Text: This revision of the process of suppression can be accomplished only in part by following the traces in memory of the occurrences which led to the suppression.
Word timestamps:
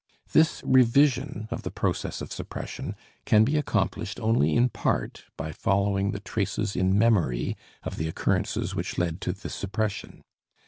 This 0.31 0.63
revision 0.65 1.47
of 1.51 1.61
the 1.61 1.69
process 1.69 2.21
of 2.21 2.31
suppression 2.31 2.95
can 3.23 3.43
be 3.45 3.55
accomplished 3.55 4.19
only 4.19 4.55
in 4.55 4.69
part 4.69 5.25
by 5.37 5.51
following 5.51 6.09
the 6.09 6.19
traces 6.19 6.75
in 6.75 6.97
memory 6.97 7.55
of 7.83 7.97
the 7.97 8.07
occurrences 8.07 8.73
which 8.73 8.97
led 8.97 9.21
to 9.21 9.31
the 9.31 9.47
suppression. 9.51 10.23